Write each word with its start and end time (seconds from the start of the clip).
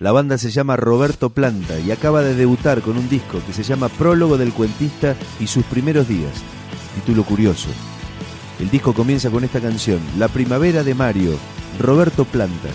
La 0.00 0.12
banda 0.12 0.38
se 0.38 0.50
llama 0.50 0.76
Roberto 0.76 1.28
Planta 1.28 1.78
y 1.78 1.90
acaba 1.90 2.22
de 2.22 2.34
debutar 2.34 2.80
con 2.80 2.96
un 2.96 3.06
disco 3.10 3.42
que 3.46 3.52
se 3.52 3.62
llama 3.62 3.90
Prólogo 3.90 4.38
del 4.38 4.54
cuentista 4.54 5.14
y 5.38 5.46
sus 5.46 5.62
primeros 5.66 6.08
días. 6.08 6.32
Título 6.94 7.22
curioso. 7.22 7.68
El 8.58 8.70
disco 8.70 8.94
comienza 8.94 9.28
con 9.28 9.44
esta 9.44 9.60
canción, 9.60 10.00
La 10.18 10.28
primavera 10.28 10.84
de 10.84 10.94
Mario, 10.94 11.32
Roberto 11.78 12.24
Planta. 12.24 12.70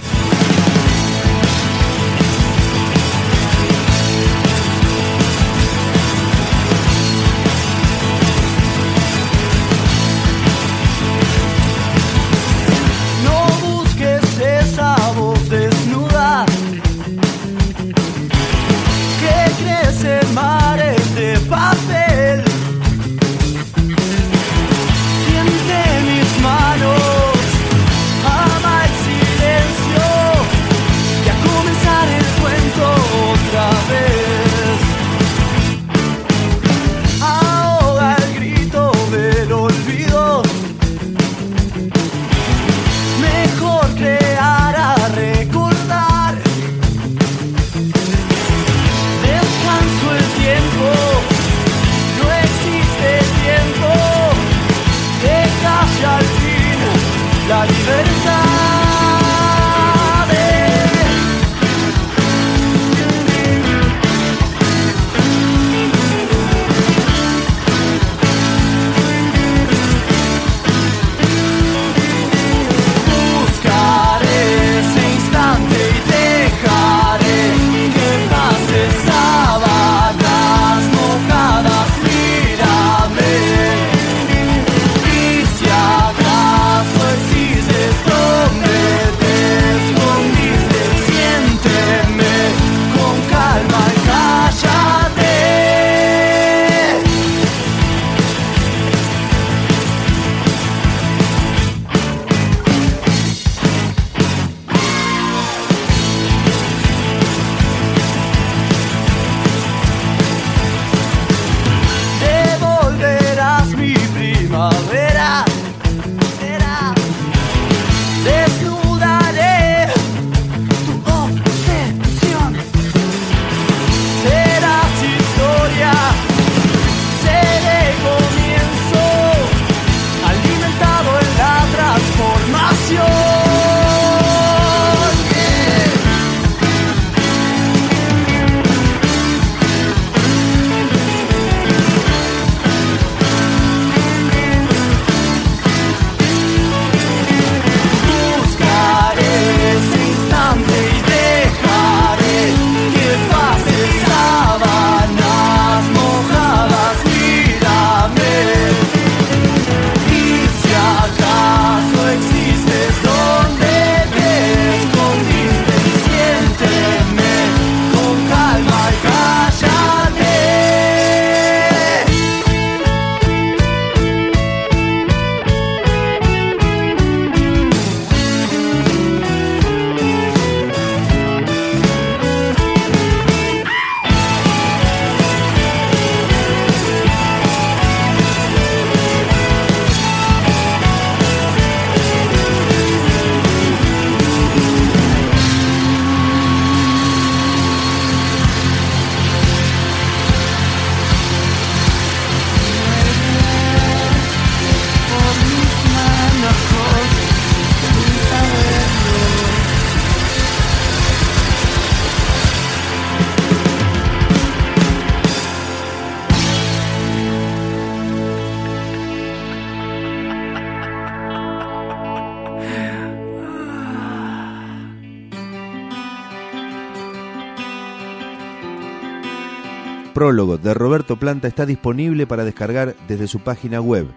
Prólogo 230.25 230.57
de 230.57 230.73
Roberto 230.73 231.17
Planta 231.17 231.47
está 231.47 231.67
disponible 231.67 232.25
para 232.25 232.43
descargar 232.43 232.95
desde 233.07 233.27
su 233.27 233.41
página 233.41 233.79
web. 233.79 234.07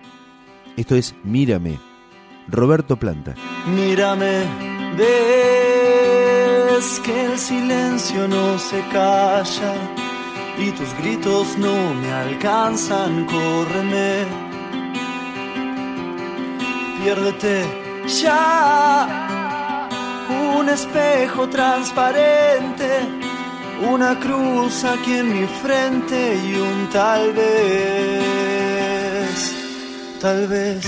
Esto 0.74 0.94
es 0.94 1.14
Mírame, 1.22 1.78
Roberto 2.48 2.96
Planta. 2.96 3.34
Mírame, 3.66 4.44
ves 4.96 6.98
que 7.04 7.24
el 7.26 7.38
silencio 7.38 8.26
no 8.26 8.58
se 8.58 8.80
calla 8.90 9.74
y 10.58 10.70
tus 10.70 10.88
gritos 11.02 11.58
no 11.58 11.92
me 11.92 12.10
alcanzan, 12.10 13.26
córreme. 13.26 14.24
Piérdete 17.02 17.66
ya, 18.22 19.86
un 20.56 20.70
espejo 20.70 21.50
transparente 21.50 23.27
una 23.80 24.18
cruz 24.18 24.84
aquí 24.84 25.14
en 25.14 25.40
mi 25.40 25.46
frente 25.46 26.34
y 26.34 26.54
un 26.56 26.88
tal 26.90 27.32
vez, 27.32 27.48
tal 30.20 30.46
vez. 30.48 30.86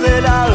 De 0.00 0.20
la 0.22 0.51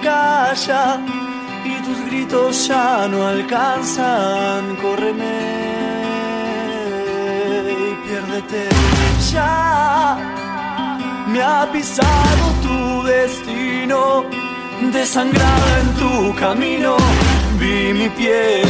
calla 0.00 1.00
y 1.64 1.74
tus 1.82 1.98
gritos 2.06 2.68
ya 2.68 3.08
no 3.08 3.26
alcanzan. 3.26 4.76
Córreme 4.76 5.34
y 7.70 7.94
piérdete 8.06 8.68
ya. 9.32 10.16
Me 11.28 11.40
ha 11.40 11.66
pisado 11.72 12.44
tu 12.62 13.02
destino, 13.04 14.24
desangrada 14.92 15.80
en 15.80 15.88
tu 15.94 16.34
camino. 16.36 16.96
Vi 17.58 17.92
mi 17.94 18.08
piel, 18.10 18.66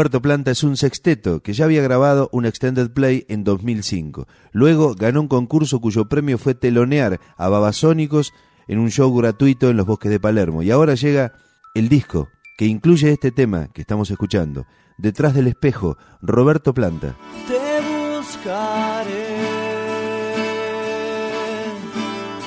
Roberto 0.00 0.22
Planta 0.22 0.50
es 0.50 0.64
un 0.64 0.78
sexteto 0.78 1.42
que 1.42 1.52
ya 1.52 1.66
había 1.66 1.82
grabado 1.82 2.30
un 2.32 2.46
extended 2.46 2.90
play 2.90 3.26
en 3.28 3.44
2005. 3.44 4.26
Luego 4.50 4.94
ganó 4.94 5.20
un 5.20 5.28
concurso 5.28 5.78
cuyo 5.78 6.06
premio 6.06 6.38
fue 6.38 6.54
telonear 6.54 7.20
a 7.36 7.50
Babasónicos 7.50 8.32
en 8.66 8.78
un 8.78 8.90
show 8.90 9.14
gratuito 9.14 9.68
en 9.68 9.76
los 9.76 9.84
bosques 9.84 10.10
de 10.10 10.18
Palermo. 10.18 10.62
Y 10.62 10.70
ahora 10.70 10.94
llega 10.94 11.34
el 11.74 11.90
disco 11.90 12.30
que 12.56 12.64
incluye 12.64 13.12
este 13.12 13.30
tema 13.30 13.68
que 13.74 13.82
estamos 13.82 14.10
escuchando. 14.10 14.64
Detrás 14.96 15.34
del 15.34 15.48
espejo, 15.48 15.98
Roberto 16.22 16.72
Planta. 16.72 17.14
Te 17.46 18.16
buscaré, 18.16 19.26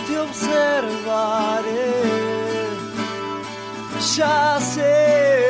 te 0.08 0.18
observaré. 0.18 1.94
Ya 4.18 4.58
sé, 4.60 5.43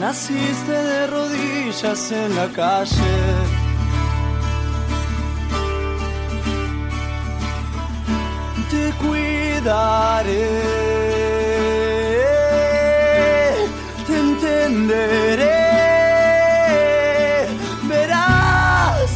Naciste 0.00 0.72
de 0.72 1.06
rodillas 1.08 2.10
en 2.10 2.34
la 2.34 2.48
calle. 2.48 3.18
Te 8.70 8.92
cuidaré, 9.02 10.48
te 14.06 14.18
entenderé. 14.26 15.66
Verás, 17.82 19.10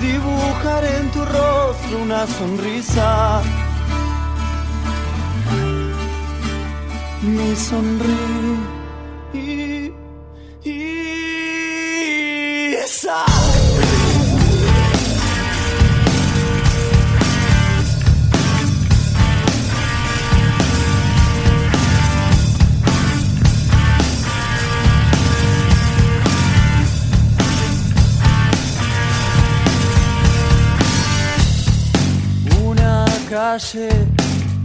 dibujaré 0.00 0.96
en 0.96 1.10
tu 1.12 1.24
rostro 1.24 1.98
una 2.02 2.26
sonrisa. 2.26 3.40
Mi 7.22 7.54
sonrisa. 7.54 8.73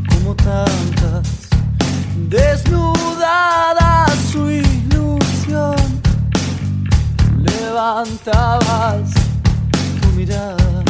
Como 0.08 0.34
tantas, 0.36 1.28
desnudada 2.30 4.08
su 4.32 4.50
ilusión, 4.50 5.76
levantabas 7.44 9.12
tu 10.02 10.08
mirada. 10.16 10.84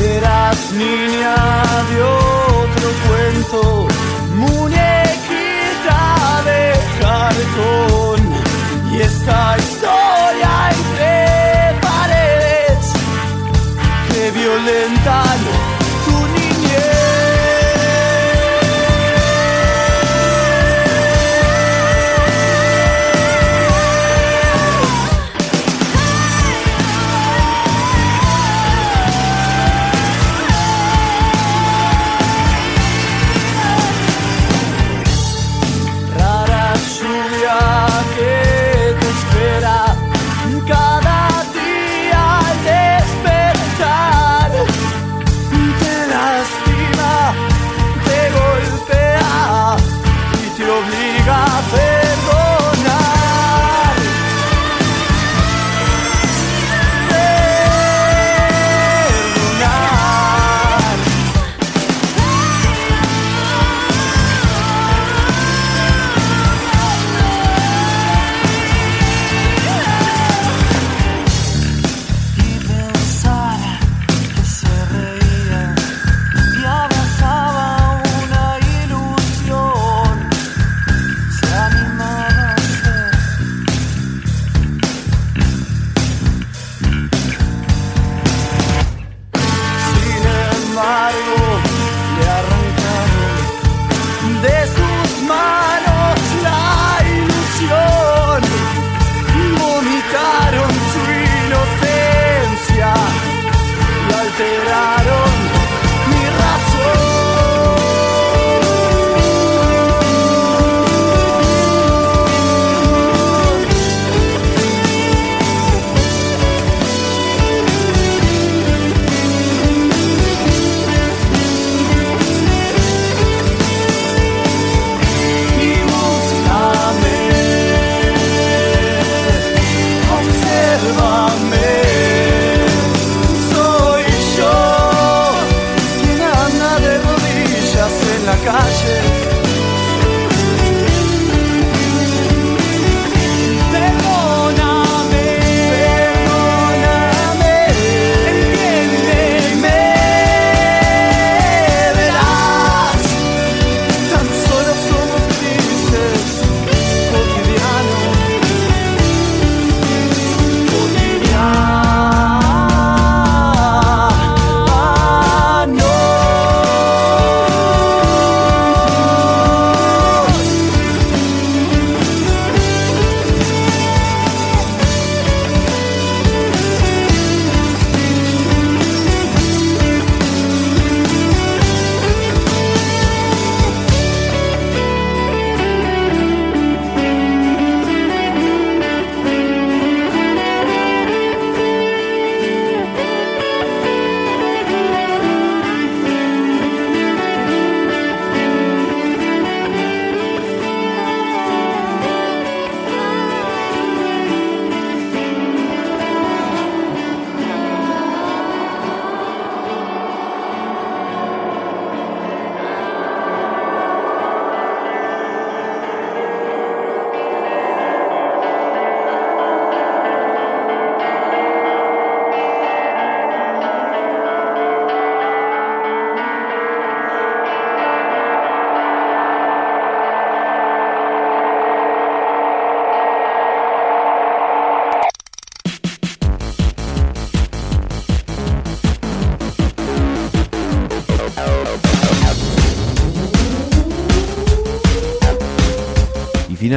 Eras 0.00 0.58
niña 0.72 1.36
de 1.90 2.02
otro 2.02 2.88
cuento, 3.08 3.88
muñequita 4.36 6.00
de 6.44 6.60
cartón, 7.00 8.20
y 8.92 8.94
esta 9.00 9.56
violenta 14.68 15.67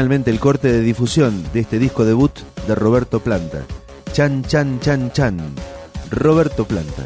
Finalmente 0.02 0.32
el 0.32 0.40
corte 0.40 0.72
de 0.72 0.82
difusión 0.82 1.44
de 1.54 1.60
este 1.60 1.78
disco 1.78 2.06
debut 2.06 2.32
de 2.68 2.74
Roberto 2.74 3.20
Planta. 3.20 3.62
Chan, 4.12 4.44
chan, 4.46 4.80
chan, 4.80 5.12
chan. 5.12 5.54
Roberto 6.10 6.66
Planta. 6.66 7.06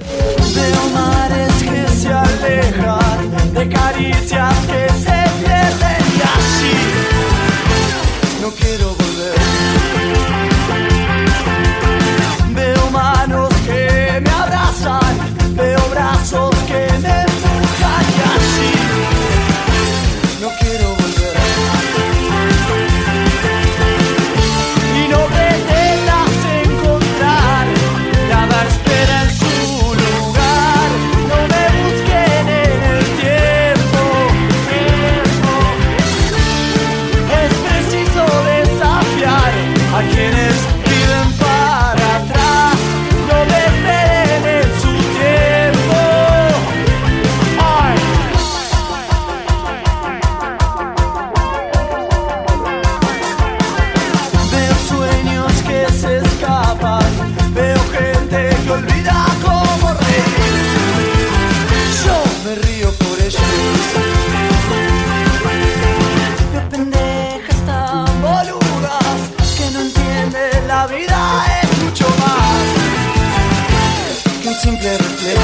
simple 74.65 74.97
reflejo. 74.97 75.41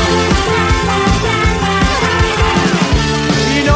Y 3.55 3.63
no 3.63 3.75